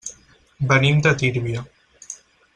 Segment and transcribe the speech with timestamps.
[0.71, 1.63] Venim de Tírvia.